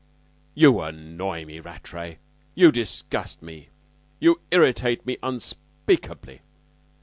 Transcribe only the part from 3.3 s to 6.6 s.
me! You irritate me unspeakably!